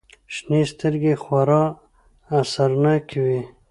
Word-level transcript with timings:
شنې 0.33 0.61
سترگې 0.71 1.11
يې 1.15 1.19
خورا 1.23 1.63
اثرناکې 2.39 3.19
وې. 3.23 3.39